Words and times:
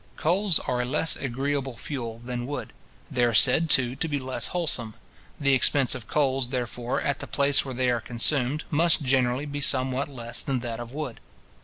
Coals 0.15 0.57
are 0.57 0.81
a 0.81 0.83
less 0.83 1.15
agreeable 1.15 1.77
fuel 1.77 2.23
than 2.25 2.47
wood: 2.47 2.73
they 3.11 3.23
are 3.23 3.35
said 3.35 3.69
too 3.69 3.95
to 3.97 4.07
be 4.07 4.17
less 4.17 4.47
wholesome. 4.47 4.95
The 5.39 5.53
expense 5.53 5.93
of 5.93 6.07
coals, 6.07 6.47
therefore, 6.47 6.99
at 7.01 7.19
the 7.19 7.27
place 7.27 7.63
where 7.63 7.75
they 7.75 7.91
are 7.91 8.01
consumed, 8.01 8.63
must 8.71 9.03
generally 9.03 9.45
be 9.45 9.61
somewhat 9.61 10.09
less 10.09 10.41
than 10.41 10.61
that 10.61 10.79
of 10.79 10.91
wood. 10.91 11.19